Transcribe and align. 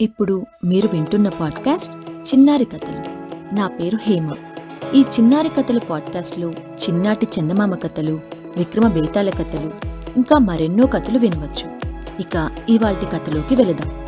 ఇప్పుడు 0.00 0.46
మీరు 0.64 0.88
వింటున్న 0.88 1.28
పాడ్కాస్ట్ 1.28 1.94
చిన్నారి 2.10 2.64
కథలు. 2.64 2.98
నా 3.54 3.68
పేరు 3.68 3.96
హేమ. 3.96 4.26
ఈ 4.94 5.02
చిన్నారి 5.02 5.48
కథలు 5.48 5.80
పాడ్కాస్ట్లో 5.80 6.52
చిన్నాటి 6.52 7.26
చందమామ 7.26 7.74
కథలు 7.74 8.12
విక్రమ 8.56 8.88
బేతాల 8.88 9.30
కథలు 9.30 9.72
ఇంకా 10.16 10.38
మరెన్నో 10.38 10.86
కథలు 10.86 11.18
వినవచ్చు. 11.18 11.80
ఇక 12.20 12.66
ఇవాల్టి 12.68 13.06
కథలోకి 13.06 13.56
వెళదాం. 13.56 14.00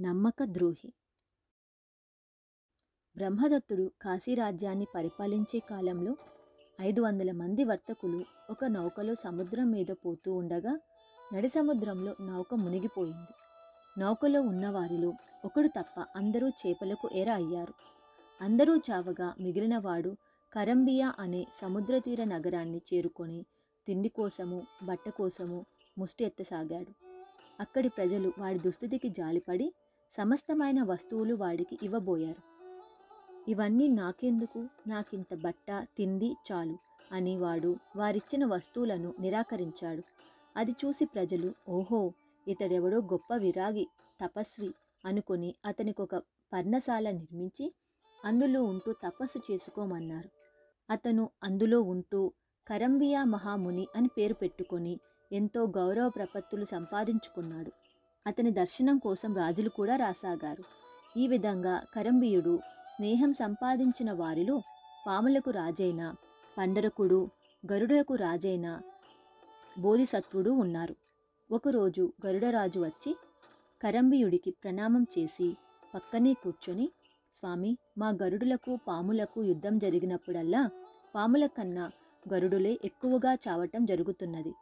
నమ్మక 0.00 0.44
ద్రోహి. 0.44 0.92
బ్రహ్మదత్తుడు 3.16 3.92
కాశీరాజ్యాన్ని 4.02 4.86
పరిపాలించే 4.94 5.58
కాలంలో 5.58 6.16
ఐదు 6.80 7.00
వందల 7.00 7.32
మంది 7.32 7.64
వర్తకులు 7.64 8.24
ఒక 8.50 8.64
నౌకలో 8.64 9.14
సముద్రం 9.14 9.70
మీద 9.70 9.86
పోతూ 9.86 10.34
ఉండగా 10.34 10.80
నడి 11.32 11.48
సముద్రంలో 11.48 12.14
నౌక 12.20 12.54
మునిగిపోయింది. 12.54 13.32
నౌకలో 14.00 14.40
ఉన్నవారిలో 14.42 15.12
ఒకడు 15.44 15.68
తప్ప 15.68 16.04
అందరూ 16.16 16.48
చేపలకు 16.48 17.10
ఎర 17.12 17.30
అయ్యారు. 17.30 17.74
అందరూ 18.40 18.76
చావగా 18.76 19.34
మిగిలినవాడు 19.40 20.16
కరంబియా 20.54 21.14
అనే 21.18 21.46
సముద్రతీర 21.60 22.24
నగరాన్ని 22.24 22.80
చేరుకొని 22.94 23.46
తిండి 23.86 24.08
కోసము 24.08 24.62
బట్ట 24.82 25.08
కోసము 25.08 25.66
ముష్టి 25.98 26.24
ఎత్తసాగాడు. 26.24 26.92
అక్కడి 27.60 27.88
ప్రజలు 27.88 28.32
వాడి 28.38 28.58
దుస్థితికి 28.58 29.08
జాలిపడి 29.08 29.72
సమస్తమైన 30.12 30.82
వస్తువులు 30.82 31.34
వాడికి 31.34 31.78
ఇవ్వబోయారు. 31.82 32.55
ఇవన్నీ 33.48 33.88
నాకెందుకు? 33.88 34.68
నాకింత 34.86 35.34
బట్ట 35.34 35.70
తిండి 35.96 36.36
చాలు 36.52 36.76
అని 37.12 37.36
వాడు 37.36 37.76
వారిచ్చిన 37.96 38.44
వస్తువులను 38.44 39.14
నిరాకరించాడు. 39.20 40.02
అది 40.56 40.72
చూసి 40.72 41.04
ప్రజలు 41.04 41.54
ఓహో 41.68 42.12
ఇతడెవడో 42.48 42.98
గొప్ప 42.98 43.34
విరాగి 43.34 43.86
తపస్వి 44.20 44.70
అనుకొని 45.04 45.54
అతనికొక 45.64 46.14
పర్ణశాల 46.52 47.10
నిర్మించి 47.10 47.72
అందులో 48.24 48.64
ఉంటూ 48.64 48.92
తపస్సు 48.92 49.38
చేసుకోమన్నారు. 49.52 50.28
అతను 50.90 51.30
అందులో 51.42 51.80
ఉంటూ 51.80 52.32
కరంబియా 52.66 53.24
మహాముని 53.24 53.86
అని 53.96 54.08
పేరు 54.08 54.34
పెట్టుకొని 54.34 55.00
ఎంతో 55.32 55.66
గౌరవ 55.66 56.08
ప్రపత్తులు 56.08 56.64
సంపాదించుకున్నాడు. 56.64 57.70
అతని 58.26 58.50
దర్శనం 58.50 58.98
కోసం 58.98 59.34
రాజులు 59.36 59.68
కూడా 59.68 59.96
రాసాగారు. 59.96 60.64
ఈ 61.16 61.26
విధంగా 61.26 61.82
కరంబియుడు 61.94 62.60
స్నేహం 62.96 63.32
సంపాదించిన 63.32 64.12
వారిలో 64.12 64.62
పాములకు 65.06 65.50
రాజైన 65.50 66.14
పండరకుడు 66.58 67.28
గరుడకు 67.72 68.14
రాజైన 68.14 68.80
బోధిసత్వుడు 69.78 70.50
ఉన్నారు. 70.50 70.94
ఒకరోజు 71.50 72.12
గరుడరాజు 72.26 72.80
వచ్చి 72.80 73.16
కరంబియుడికి 73.82 74.50
ప్రణామం 74.50 75.06
చేసి 75.18 75.56
పక్కనే 75.94 76.32
కూర్చొని 76.32 76.90
స్వామి 77.34 77.78
మా 77.98 78.08
గరుడులకు 78.22 78.78
పాములకు 78.88 79.42
యుద్ధం 79.42 79.78
జరిగినప్పుడల్లా 79.78 80.70
పాముల 81.14 81.46
కన్నా 81.46 81.90
గరుడులే 82.34 82.78
ఎక్కువగా 82.84 83.34
చావటం 83.34 83.84
జరుగుతున్నది. 83.84 84.54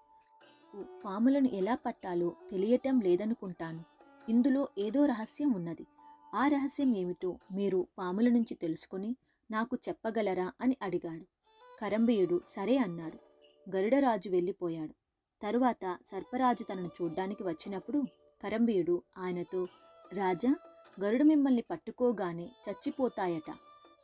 పాములను 1.05 1.47
ఎలా 1.47 1.75
పట్టాలో 1.87 2.33
తెలియటం 2.51 3.01
లేదనుకుంటాను. 3.01 3.85
ఇందులో 4.29 4.69
ఏదో 4.79 5.07
రహస్యం 5.07 5.53
ఉన్నది. 5.53 5.87
ఆ 6.35 6.49
రహస్యం 6.49 6.97
ఏమిటో 6.97 7.39
మీరు 7.53 7.87
పాముల 7.99 8.29
నుంచి 8.29 8.55
తెలుసుకుని 8.55 9.17
నాకు 9.51 9.77
చెప్పగలరా 9.89 10.53
అని 10.61 10.77
అడిగాడు. 10.83 11.25
కరంబియుడు 11.81 12.41
సరే 12.49 12.77
అన్నాడు. 12.77 13.19
గరుడరాజు 13.77 14.29
వెళ్ళిపోయాడు. 14.29 14.95
తరువాత 15.43 15.99
సర్పరాజు 16.07 16.63
తనను 16.63 16.87
చూడ్డానికి 16.87 17.43
వచ్చినప్పుడు 17.43 18.05
కరంబీయుడు 18.43 19.03
ఆయనతో 19.19 19.67
రాజా 20.13 20.57
గరుడు 21.01 21.25
మిమ్మల్ని 21.25 21.63
పట్టుకోగానే 21.71 22.49
చచ్చిపోతాయట. 22.71 23.55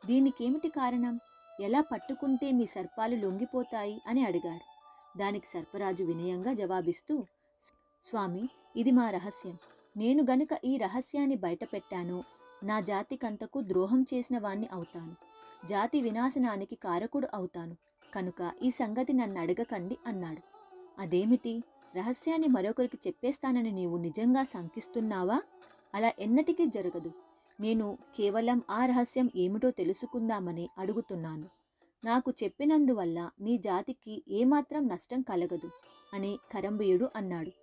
దీనికేమిటి 0.05 0.69
కారణం? 0.69 1.19
ఎలా 1.61 1.81
పట్టుకుంటే 1.81 2.51
మీ 2.51 2.65
సర్పాలు 2.65 3.15
లొంగిపోతాయి? 3.15 4.01
అని 4.07 4.25
అడిగాడు. 4.25 4.71
దానికి 5.17 5.47
సర్పరాజు 5.47 6.03
వినయంగా 6.03 6.53
జవాబిస్తూ 6.53 7.25
స్వామి 8.03 8.49
ఇది 8.75 8.91
మా 8.91 9.09
రహస్యం. 9.09 9.57
నేను 9.97 10.25
గనుక 10.29 10.47
ఈ 10.65 10.77
రహస్యాన్ని 10.77 11.35
బయటపెట్టాను 11.35 12.23
నా 12.63 12.79
జాతికంతకు 12.79 13.61
ద్రోహం 13.61 14.05
చేసిన 14.13 14.37
వాణ్ణి 14.37 14.67
అవుతాను. 14.73 15.15
జాతి 15.67 16.01
వినాశనానికి 16.01 16.75
కారకుడు 16.75 17.27
అవుతాను. 17.33 17.75
కనుక 18.13 18.51
ఈ 18.63 18.71
సంగతి 18.71 19.13
నన్ను 19.13 19.41
అడగకండి 19.41 19.97
అన్నాడు. 20.07 20.41
అదేమిటి? 20.99 21.63
రహస్యాన్ని 21.97 22.47
మరొకరికి 22.47 22.97
చెప్పేస్తానని 23.07 23.71
నీవు 23.71 23.97
నిజంగా 23.97 24.43
శంకిస్తున్నావా 24.43 25.41
అలా 25.95 26.11
ఎన్నటికీ 26.19 26.65
జరగదు. 26.65 27.11
నేను 27.59 27.97
కేవలం 28.15 28.61
ఆ 28.69 28.85
రహస్యం 28.85 29.29
ఏమిటో 29.35 29.71
తెలుసుకుందామని 29.71 30.69
అడుగుతున్నాను. 30.77 31.47
నాకు 32.05 32.33
చెప్పినందువల్ల 32.43 33.29
నీ 33.41 33.57
జాతికి 33.57 34.23
ఏమాత్రం 34.27 34.87
నష్టం 34.87 35.21
కలగదు 35.21 35.69
అని 36.13 36.39
కరంబియుడు 36.51 37.09
అన్నాడు. 37.15 37.60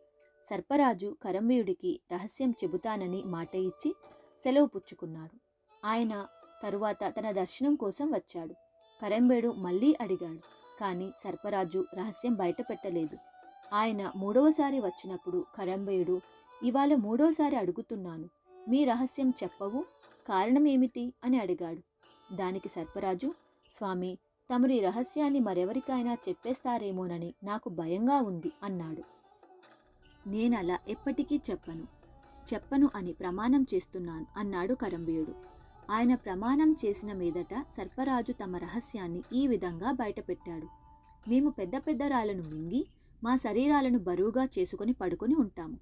సర్పరాజు 0.51 1.17
కరంబియుడికి 1.23 2.01
రహస్యం 2.13 2.51
చెబుతానని 2.51 3.23
మాట 3.27 3.55
ఇచ్చి 3.55 3.95
సెలవు 4.43 4.67
పుచ్చుకున్నాడు. 4.67 5.39
ఆయన 5.87 6.27
తరువాత 6.63 6.97
తన 7.05 7.31
దర్శనం 7.31 7.75
కోసం 7.75 8.13
వచ్చాడు. 8.13 8.55
కరంబేడు 9.03 9.49
మళ్ళీ 9.49 9.97
అడిగాడు. 10.01 10.39
కానీ 10.81 11.13
సర్పరాజు 11.19 11.87
రహస్యం 11.95 12.35
బయట 12.35 12.61
పెట్టలేదు 12.61 13.19
ఆయన 13.73 14.13
మూడవసారి 14.17 14.81
వచ్చినప్పుడు 14.81 15.45
కరంబేయుడు 15.55 16.21
ఇవాళ 16.63 16.95
మూడోసారి 16.95 17.57
అడుగుతున్నాను. 17.57 18.29
మీ 18.69 18.85
రహస్యం 18.85 19.33
చెప్పవు? 19.43 19.85
కారణం 20.29 20.69
ఏమిటి? 20.69 21.13
అని 21.25 21.41
అడిగాడు. 21.41 21.81
దానికి 22.35 22.69
సర్పరాజు 22.69 23.35
స్వామి 23.73 24.19
తమరి 24.55 24.81
రహస్యాన్ని 24.81 25.41
మరెవరికైనా 25.41 26.17
చెప్పేస్తారేమోనని 26.29 27.35
నాకు 27.45 27.69
భయంగా 27.69 28.23
ఉంది 28.23 28.53
అన్నాడు. 28.63 29.18
నేనలా 30.29 30.79
ఎప్పటికీ 30.89 31.41
చెప్పను. 31.51 31.85
చెప్పను 32.55 32.91
అని 32.95 33.13
ప్రమాణం 33.13 33.67
చేస్తున్నాను 33.75 34.27
అన్నాడు 34.37 34.75
కరంబీయుడు. 34.75 35.35
ఆయన 35.91 36.15
ప్రమాణం 36.15 36.77
చేసిన 36.85 37.13
మీదట 37.13 37.55
సర్పరాజు 37.77 38.33
తమ 38.33 38.57
రహస్యాన్ని 38.57 39.23
ఈ 39.33 39.47
విధంగా 39.47 39.91
బయటపెట్టాడు. 39.91 40.67
మేము 41.31 41.51
పెద్ద 41.51 41.77
పెద్ద 41.77 42.03
రాళ్ళను 42.03 42.43
మింగి 42.43 42.87
మా 43.25 43.37
శరీరాలను 43.37 43.99
బరువుగా 43.99 44.45
చేసుకుని 44.45 44.93
పడుకొని 44.93 45.35
ఉంటాము. 45.35 45.77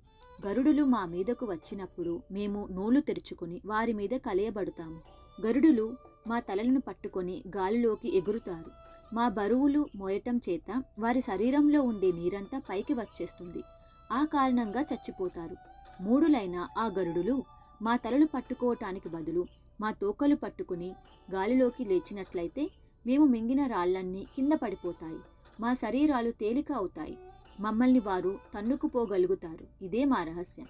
గరుడులు 0.46 0.84
మా 0.84 1.06
మీదకు 1.06 1.46
వచ్చినప్పుడు 1.46 2.20
మేము 2.32 2.68
నోలు 2.70 3.00
తెరుచుకుని 3.00 3.60
వారి 3.66 3.92
మీద 3.92 4.10
కలయబడతాము. 4.10 5.00
గరుడులు 5.46 5.96
మా 6.26 6.40
తలలను 6.40 6.80
పట్టుకొని 6.80 7.42
గాలిలోకి 7.56 8.16
ఎగురుతారు. 8.16 8.70
మా 9.14 9.28
బరువులు 9.28 9.86
మోయటం 9.96 10.40
చేత 10.48 10.82
వారి 10.98 11.20
శరీరంలో 11.20 11.82
ఉండే 11.82 12.12
నీరంతా 12.12 12.58
పైకి 12.70 12.92
వచ్చేస్తుంది. 12.94 13.62
ఆ 14.12 14.24
కారణంగా 14.24 14.80
చచ్చిపోతారు. 14.80 15.56
మూడులైన 16.02 16.68
ఆ 16.78 16.86
గరుడులు 16.86 17.44
మా 17.82 17.96
తలలు 17.96 18.26
పట్టుకోవటానికి 18.26 19.08
బదులు 19.08 19.46
మా 19.80 19.90
తోకలు 19.90 20.34
పట్టుకుని 20.34 20.94
గాలిలోకి 21.34 21.84
లేచినట్లయితే 21.84 22.70
మేము 23.06 23.24
మింగిన 23.24 23.66
రాళ్ళన్నీ 23.66 24.26
కింద 24.36 24.52
పడిపోతాయి. 24.52 25.18
మా 25.60 25.74
శరీరాలు 25.74 26.30
తేలిక 26.30 26.72
అవుతాయి. 26.72 27.18
మమ్మల్ని 27.60 27.98
వారు 27.98 28.38
తన్నుకుపోగలుగుతారు. 28.54 29.84
ఇదే 29.84 30.04
మా 30.04 30.22
రహస్యం. 30.22 30.66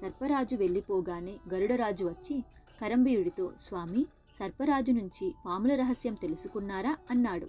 సర్పరాజు 0.00 0.56
వెళ్ళిపోగానే 0.56 1.36
గరుడరాజు 1.54 2.04
వచ్చి 2.04 2.44
కరంబీయుడితో 2.82 3.52
స్వామి 3.60 4.06
సర్పరాజు 4.38 4.92
నుంచి 4.92 5.34
పాముల 5.46 5.74
రహస్యం 5.74 6.14
తెలుసుకున్నారా? 6.14 6.96
అన్నాడు. 7.10 7.46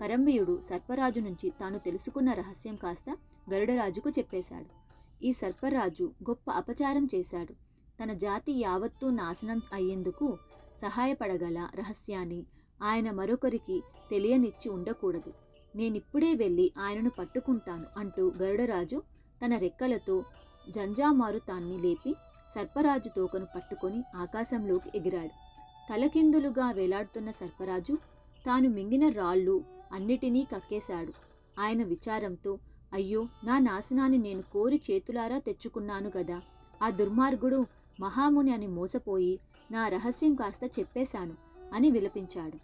కరంబీయుడు 0.00 0.60
సర్పరాజు 0.70 1.20
నుంచి 1.20 1.50
తాను 1.50 1.78
తెలుసుకున్న 1.78 2.32
రహస్యం 2.32 2.76
కాస్త 2.76 3.16
గరుడరాజుకు 3.54 4.10
చెప్పేశాడు. 4.10 4.75
ఈ 5.22 5.32
సర్పరాజు 5.32 6.04
గొప్ప 6.04 6.50
అపచారం 6.50 7.08
చేశాడు. 7.14 7.54
తన 8.02 8.12
జాతి 8.12 8.52
యావత్తూ 8.52 9.10
నాశనం 9.10 9.62
అయ్యేందుకు 9.72 10.38
సహాయపడగల 10.82 11.68
రహస్యాన్ని 11.74 12.46
ఆయన 12.82 13.10
మరొకరికి 13.10 13.82
తెలియనిచ్చి 14.10 14.70
ఉండకూడదు. 14.70 15.32
నేనిప్పుడే 15.76 16.34
వెళ్ళి 16.34 16.72
ఆయనను 16.78 17.10
పట్టుకుంటాను 17.10 17.84
అంటూ 17.96 18.32
గరుడరాజు 18.42 19.02
తన 19.44 19.56
రెక్కలతో 19.56 20.24
జంజామారుతాన్ని 20.70 21.78
లేపి 21.78 22.14
సర్పరాజు 22.54 23.08
తోకను 23.08 23.46
పట్టుకొని 23.56 24.02
ఆకాశంలోకి 24.16 24.90
ఎగిరాడు. 24.94 25.30
తలకిందులుగా 25.90 26.70
వేలాడుతున్న 26.70 27.30
సర్పరాజు 27.30 27.98
తాను 28.46 28.68
మింగిన 28.68 29.08
రాళ్ళు 29.08 29.64
అన్నిటినీ 29.92 30.46
కక్కేశాడు. 30.54 31.12
ఆయన 31.60 31.82
విచారంతో 31.84 32.58
అయ్యో 32.92 33.26
నా 33.44 33.58
నాశనాన్ని 33.58 34.18
నేను 34.18 34.42
కోరి 34.42 34.80
చేతులారా 34.90 35.38
తెచ్చుకున్నాను 35.38 36.12
గదా. 36.16 36.40
ఆ 36.82 36.90
దుర్మార్గుడు 36.90 37.66
మహాముని 38.00 38.52
అని 38.52 38.66
మోసపోయి 38.66 39.40
నా 39.70 39.88
రహస్యం 39.88 40.34
కాస్త 40.34 40.78
చెప్పేశాను 40.78 41.34
అని 41.74 41.90
విలపించాడు. 41.90 42.58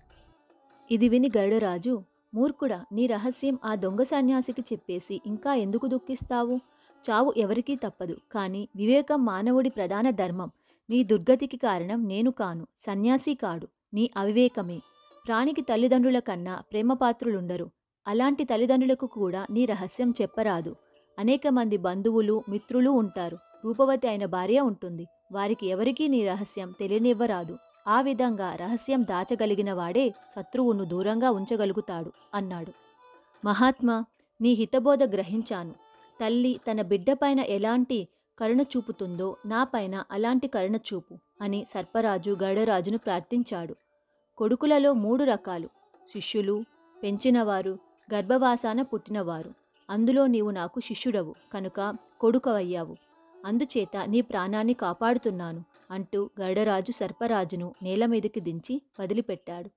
ఇది 0.90 1.08
విని 1.08 1.30
గరుడరాజు 1.36 2.02
మూర్ఖుడా 2.34 2.84
నీ 2.92 3.06
రహస్యం 3.06 3.58
ఆ 3.64 3.74
దొంగ 3.74 4.02
సన్యాసికి 4.02 4.60
చెప్పేసి 4.60 5.20
ఇంకా 5.26 5.54
ఎందుకు 5.54 5.86
దుఃఖిస్తావు? 5.86 6.60
చావు 7.10 7.34
ఎవరికీ 7.36 7.74
తప్పదు 7.74 8.16
కానీ 8.32 8.68
వివేకం 8.76 9.24
మానవుడి 9.24 9.70
ప్రధాన 9.70 10.10
ధర్మం. 10.10 10.50
నీ 10.90 11.04
దుర్గతికి 11.04 11.56
కారణం 11.56 12.08
నేను 12.08 12.30
కాను 12.30 12.66
సన్యాసి 12.80 13.34
కాడు 13.34 13.68
నీ 13.94 14.10
అవివేకమే. 14.16 14.80
ప్రాణికి 15.26 15.60
తల్లిదండ్రుల 15.60 16.18
కన్నా 16.18 16.62
ప్రేమపాత్రులుండరు. 16.72 17.70
అలాంటి 18.06 18.44
తల్లిదండ్రులకు 18.44 19.06
కూడా 19.06 19.46
నీ 19.50 19.64
రహస్యం 19.64 20.14
చెప్పరాదు. 20.22 20.76
అనేక 21.18 21.48
మంది 21.48 21.76
బంధువులు 21.76 22.42
మిత్రులు 22.48 22.90
ఉంటారు. 22.90 23.38
రూపవతి 23.64 24.08
అయిన 24.08 24.24
భార్య 24.24 24.60
ఉంటుంది. 24.60 25.06
వారికి 25.32 25.66
ఎవరికీ 25.66 26.08
నీ 26.08 26.26
రహస్యం 26.26 26.74
తెలియనివ్వరాదు. 26.80 27.58
ఆ 27.88 28.00
విధంగా 28.00 28.54
రహస్యం 28.54 29.02
దాచగలిగిన 29.02 29.72
వాడే 29.72 30.08
శత్రువును 30.08 30.84
దూరంగా 30.84 31.30
ఉంచగలుగుతాడు 31.30 32.12
అన్నాడు. 32.34 32.72
మహాత్మా 33.44 34.04
నీ 34.40 34.52
హితబోధ 34.52 35.02
గ్రహించాను. 35.02 35.74
తల్లి 36.20 36.60
తన 36.70 36.82
బిడ్డపైన 36.82 37.40
ఎలాంటి 37.40 38.08
కరుణ 38.38 38.60
చూపుతుందో 38.60 39.36
నాపైన 39.46 40.04
అలాంటి 40.10 40.48
కరుణ 40.48 40.76
చూపు 40.76 41.18
అని 41.40 41.66
సర్పరాజు 41.74 42.38
గడరాజును 42.42 42.98
ప్రార్థించాడు. 42.98 43.76
కొడుకులలో 44.36 44.92
మూడు 44.92 45.24
రకాలు. 45.24 45.66
శిష్యులు 46.12 46.64
పెంచినవారు 47.02 47.78
గర్భవాసాన 48.12 48.82
పుట్టినవారు. 48.82 49.54
అందులో 49.90 50.26
నీవు 50.26 50.50
నాకు 50.50 50.80
శిష్యుడవు 50.80 51.34
కనుక 51.52 51.94
కొడుకవయ్యావు. 52.20 52.96
అందుచేత 53.46 53.96
నీ 53.96 54.20
ప్రాణాన్ని 54.20 54.74
కాపాడుతున్నాను 54.74 55.64
అంటూ 55.90 56.30
గరుడరాజు 56.40 56.92
సర్పరాజును 56.92 57.74
నేల 57.82 58.06
మీదకి 58.06 58.40
దించి 58.40 58.82
వదిలిపెట్టాడు. 59.00 59.70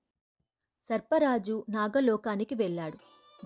సర్పరాజు 0.84 1.64
నాగలోకానికి 1.68 2.54
వెళ్ళాడు. 2.54 2.98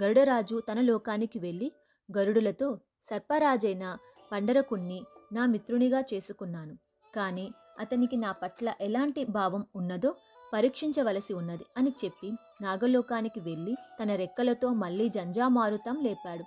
గరుడరాజు 0.03 0.63
తన 0.73 0.81
లోకానికి 0.81 1.39
వెళ్ళి 1.39 1.73
గరుడులతో 2.19 2.79
సర్పరాజైన 3.05 3.99
పండరకుణ్ణి 4.33 5.05
నా 5.33 5.47
మిత్రునిగా 5.47 6.01
చేసుకున్నాను. 6.15 6.79
కానీ 7.17 7.53
అతనికి 7.79 8.17
నా 8.17 8.33
పట్ల 8.33 8.73
ఎలాంటి 8.81 9.25
భావం 9.25 9.67
ఉన్నదో 9.77 10.15
పరీక్షించవలసి 10.53 11.35
ఉన్నది 11.35 11.65
అని 11.77 11.93
చెప్పి 12.05 12.33
నాగలోకానికి 12.63 13.41
వెళ్ళి 13.41 13.75
తన 14.03 14.15
రెక్కలతో 14.15 14.69
మళ్ళీ 14.69 15.09
జంజామారుతం 15.09 16.03
లేపాడు. 16.03 16.45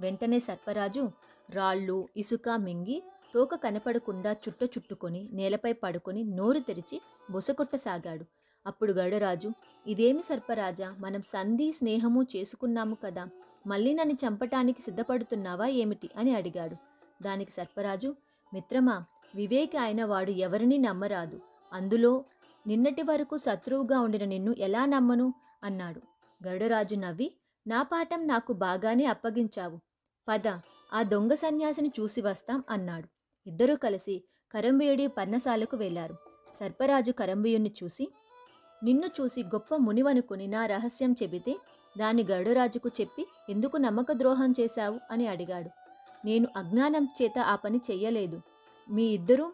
వెంటనే 0.00 0.38
సర్పరాజు 0.38 1.10
రాళ్ళు 1.50 2.08
ఇసుక 2.16 2.48
మింగి 2.56 3.02
తోక 3.34 3.54
కనపడకుండా 3.54 4.32
చుట్ట 4.32 4.64
చుట్టుకొని 4.64 5.28
నేలపై 5.32 5.72
పడుకొని 5.72 6.24
నోరు 6.24 6.58
తెరిచి 6.58 7.00
బొసకొట్టసాగాడు 7.30 8.24
అప్పుడు 8.66 8.92
గరుడరాజు 8.92 9.50
ఇదేమి 9.86 10.22
సర్పరాజా 10.22 10.94
మనం 10.98 11.22
సంధి 11.22 11.72
స్నేహము 11.72 12.22
చేసుకున్నాము 12.22 12.96
కదా 13.04 13.28
మళ్ళీ 13.66 13.94
నన్ను 13.94 14.14
చంపటానికి 14.14 14.82
సిద్ధపడుతున్నావా 14.82 15.66
ఏమిటి? 15.66 16.10
అని 16.16 16.34
అడిగాడు. 16.34 16.76
దానికి 17.22 17.52
సర్పరాజు 17.52 18.14
మిత్రమా 18.54 19.04
వివేకి 19.34 19.76
అయిన 19.76 20.04
వాడు 20.04 20.30
ఎవరిని 20.30 20.78
నమ్మరాదు. 20.78 21.40
అందులో 21.72 22.24
నిన్నటి 22.66 23.02
వరకు 23.02 23.38
శత్రువుగా 23.38 24.00
ఉండిన 24.00 24.24
నిన్ను 24.24 24.54
ఎలా 24.58 24.86
నమ్మను? 24.86 25.34
అన్నాడు. 25.64 26.00
గరుడరాజు 26.46 26.94
నవ్వి 26.94 27.32
నా 27.66 27.82
పాఠం 27.82 28.26
నాకు 28.26 28.52
బాగానే 28.52 29.04
అప్పగించావు. 29.04 29.80
పద 30.28 30.48
ఆ 30.92 31.02
దొంగ 31.02 31.34
సన్యాసిని 31.34 31.92
చూసి 32.00 32.20
వస్తాం 32.20 32.64
అన్నాడు. 32.70 33.08
ఇద్దరూ 33.46 33.76
కలిసి 33.76 34.24
కరంబియుడి 34.54 35.06
పర్ణశాలకు 35.06 35.76
వెళ్ళారు 35.76 36.14
సర్పరాజు 36.60 37.12
కరంబియుణ్ణి 37.12 37.72
చూసి 37.84 38.08
నిన్ను 38.84 39.06
చూసి 39.06 39.42
గొప్ప 39.42 39.76
మునివనుకుని 39.76 40.46
నా 40.46 40.66
రహస్యం 40.66 41.12
చెబితే 41.22 41.56
దాన్ని 41.98 42.26
గరుడరాజుకు 42.30 42.90
చెప్పి 43.00 43.26
ఎందుకు 43.50 43.76
నమ్మక 43.76 44.12
ద్రోహం 44.12 44.54
చేశావు? 44.60 45.00
అని 45.10 45.26
అడిగాడు. 45.26 45.70
నేను 46.26 46.48
అజ్ఞానం 46.56 47.08
చేత 47.22 47.38
ఆ 47.38 47.56
పని 47.56 47.80
చెయ్యలేదు. 47.90 48.42
మీ 48.90 49.04
ఇద్దరూ 49.04 49.52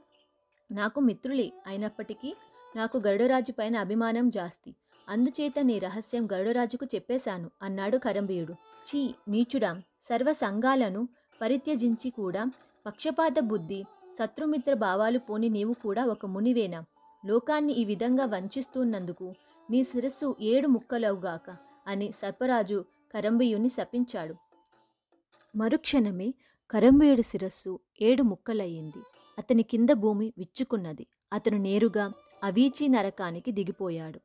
నాకు 0.71 1.01
మిత్రులే 1.01 1.53
అయినప్పటికీ 1.67 2.37
నాకు 2.77 2.99
గరుడరాజు 2.99 3.53
పైన 3.53 3.77
అభిమానం 3.77 4.31
జాస్తి. 4.31 4.75
అందుచేత 5.09 5.53
నీ 5.63 5.79
రహస్యం 5.79 6.29
గరుడరాజుకు 6.33 6.87
చెప్పేశాను 6.95 7.51
అన్నాడు 7.63 7.97
కరంబీయుడు. 7.97 8.53
చీ 8.53 9.15
నీచుడా 9.29 9.83
సర్వ 10.03 10.33
సంఘాలను 10.33 11.09
పరిత్యజించి 11.41 12.11
కూడా 12.11 12.51
పక్షపాత 12.87 13.41
బుద్ధి 13.41 13.85
శత్రుమిత్ర 14.19 14.75
భావాలు 14.75 15.19
పోని 15.19 15.49
నీవు 15.49 15.73
కూడా 15.73 16.05
ఒక 16.05 16.27
మునివేనా? 16.27 16.85
లోకాన్ని 17.27 17.73
ఈ 17.73 17.85
విధంగా 17.85 18.25
వంచిస్తున్నందుకు 18.25 19.35
నీ 19.71 19.85
శిరస్సు 19.85 20.37
ఏడు 20.41 20.69
ముక్కలవుగాక 20.69 21.57
అని 21.87 22.13
సర్పరాజు 22.13 22.85
కరంబీయుని 23.15 23.69
శపించాడు. 23.69 24.35
మరుక్షణమే 25.57 26.35
కరంబీయుడి 26.71 27.23
శిరస్సు 27.23 27.81
ఏడు 28.03 28.23
ముక్కలయ్యింది. 28.23 28.99
అతని 29.39 29.63
కింద 29.63 29.89
భూమి 29.91 30.33
విచ్చుకున్నది. 30.39 31.07
అతను 31.33 31.57
నేరుగా 31.57 32.13
అవీచి 32.45 32.89
నరకానికి 32.89 33.53
దిగిపోయాడు. 33.53 34.21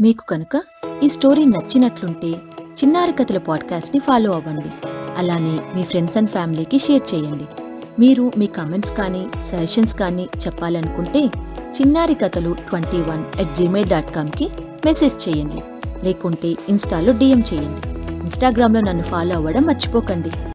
మీకు 0.00 0.24
కనుక 0.26 0.62
ఈ 1.02 1.08
స్టోరీ 1.08 1.44
నచ్చినట్లుంటే 1.44 2.30
చిన్నారి 2.62 3.12
కథల 3.12 3.38
పాడ్కాస్ట్ని 3.38 4.00
ఫాలో 4.00 4.32
అవ్వండి. 4.32 4.68
అలానే 5.16 5.72
మీ 5.74 5.84
ఫ్రెండ్స్ 5.84 6.16
అండ్ 6.16 6.30
ఫ్యామిలీకి 6.30 6.78
షేర్ 6.78 7.14
చేయండి. 7.14 7.46
మీరు 8.00 8.32
మీ 8.38 8.46
కమెంట్స్ 8.46 8.92
కానీ 8.92 9.26
సజెషన్స్ 9.44 9.94
కానీ 9.94 10.28
చెప్పాలనుకుంటే 10.46 11.26
చిన్నారి 11.80 12.14
కథలు 12.14 12.54
twenty 12.68 13.02
one 13.02 13.24
at 13.40 13.56
Gmail 13.56 13.90
dot 13.90 14.14
కామ్కి 14.14 14.48
message 14.84 15.28
చేయండి. 15.28 15.62
లేకుంటే 16.04 16.48
ఇన్స్టాలో 16.48 17.12
డిఎం 17.18 17.40
చేయండి. 17.40 17.95
ఇన్స్టాగ్రామ్లో 18.26 18.80
నన్ను 18.80 19.02
ఫాలో 19.02 19.34
అవ్వడం 19.36 19.62
మర్చిపోకండి. 19.62 20.30